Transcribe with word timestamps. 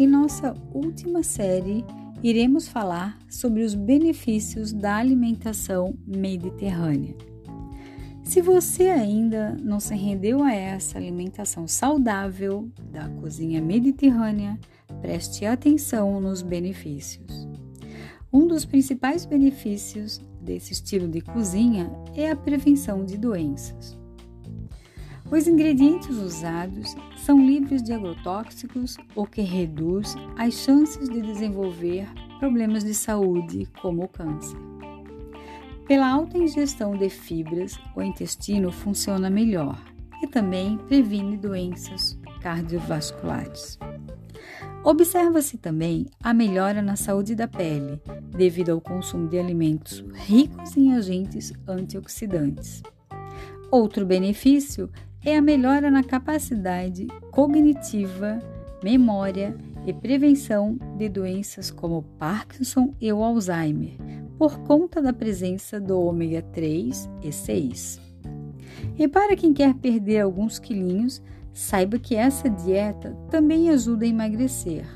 Em 0.00 0.06
nossa 0.06 0.54
última 0.72 1.22
série, 1.22 1.84
iremos 2.22 2.66
falar 2.66 3.18
sobre 3.28 3.62
os 3.62 3.74
benefícios 3.74 4.72
da 4.72 4.96
alimentação 4.96 5.94
mediterrânea. 6.06 7.14
Se 8.24 8.40
você 8.40 8.84
ainda 8.84 9.54
não 9.62 9.78
se 9.78 9.94
rendeu 9.94 10.42
a 10.42 10.54
essa 10.54 10.96
alimentação 10.96 11.68
saudável 11.68 12.66
da 12.90 13.10
cozinha 13.10 13.60
mediterrânea, 13.60 14.58
preste 15.02 15.44
atenção 15.44 16.18
nos 16.18 16.40
benefícios. 16.40 17.46
Um 18.32 18.46
dos 18.46 18.64
principais 18.64 19.26
benefícios 19.26 20.18
desse 20.40 20.72
estilo 20.72 21.08
de 21.08 21.20
cozinha 21.20 21.92
é 22.16 22.30
a 22.30 22.36
prevenção 22.36 23.04
de 23.04 23.18
doenças. 23.18 23.99
Os 25.30 25.46
ingredientes 25.46 26.16
usados 26.16 26.96
são 27.16 27.38
livres 27.38 27.84
de 27.84 27.92
agrotóxicos, 27.92 28.96
o 29.14 29.24
que 29.24 29.42
reduz 29.42 30.16
as 30.36 30.54
chances 30.54 31.08
de 31.08 31.22
desenvolver 31.22 32.08
problemas 32.40 32.82
de 32.82 32.92
saúde, 32.92 33.68
como 33.80 34.02
o 34.02 34.08
câncer. 34.08 34.58
Pela 35.86 36.10
alta 36.10 36.36
ingestão 36.36 36.96
de 36.96 37.08
fibras, 37.08 37.78
o 37.94 38.02
intestino 38.02 38.72
funciona 38.72 39.30
melhor 39.30 39.80
e 40.20 40.26
também 40.26 40.76
previne 40.76 41.36
doenças 41.36 42.18
cardiovasculares. 42.40 43.78
Observa-se 44.82 45.58
também 45.58 46.06
a 46.22 46.34
melhora 46.34 46.82
na 46.82 46.96
saúde 46.96 47.36
da 47.36 47.46
pele, 47.46 48.00
devido 48.36 48.70
ao 48.70 48.80
consumo 48.80 49.28
de 49.28 49.38
alimentos 49.38 50.04
ricos 50.12 50.76
em 50.76 50.92
agentes 50.92 51.52
antioxidantes. 51.68 52.82
Outro 53.70 54.04
benefício 54.04 54.90
é 55.24 55.36
a 55.36 55.42
melhora 55.42 55.90
na 55.90 56.02
capacidade 56.02 57.06
cognitiva, 57.30 58.38
memória 58.82 59.54
e 59.86 59.92
prevenção 59.92 60.78
de 60.96 61.08
doenças 61.08 61.70
como 61.70 62.02
Parkinson 62.18 62.94
e 63.00 63.12
o 63.12 63.22
Alzheimer, 63.22 63.96
por 64.38 64.58
conta 64.60 65.02
da 65.02 65.12
presença 65.12 65.78
do 65.78 66.00
ômega 66.00 66.40
3 66.40 67.08
e 67.22 67.32
6. 67.32 68.00
E 68.98 69.06
para 69.08 69.36
quem 69.36 69.52
quer 69.52 69.74
perder 69.74 70.20
alguns 70.20 70.58
quilinhos, 70.58 71.22
saiba 71.52 71.98
que 71.98 72.14
essa 72.14 72.48
dieta 72.48 73.14
também 73.30 73.70
ajuda 73.70 74.04
a 74.04 74.08
emagrecer, 74.08 74.86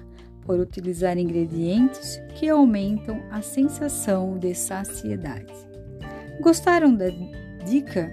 por 0.42 0.58
utilizar 0.58 1.18
ingredientes 1.18 2.20
que 2.34 2.48
aumentam 2.48 3.22
a 3.30 3.42
sensação 3.42 4.38
de 4.38 4.54
saciedade. 4.54 5.52
Gostaram 6.40 6.94
da 6.94 7.06
dica? 7.66 8.12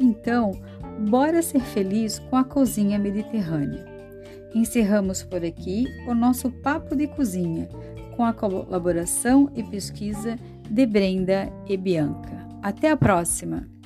Então, 0.00 0.52
bora 0.98 1.42
ser 1.42 1.60
feliz 1.60 2.18
com 2.18 2.36
a 2.36 2.44
cozinha 2.44 2.98
mediterrânea. 2.98 3.84
Encerramos 4.54 5.22
por 5.22 5.44
aqui 5.44 5.86
o 6.06 6.14
nosso 6.14 6.50
papo 6.50 6.96
de 6.96 7.06
cozinha, 7.06 7.68
com 8.16 8.24
a 8.24 8.32
colaboração 8.32 9.50
e 9.54 9.62
pesquisa 9.62 10.36
de 10.68 10.86
Brenda 10.86 11.52
e 11.68 11.76
Bianca. 11.76 12.46
Até 12.62 12.90
a 12.90 12.96
próxima! 12.96 13.77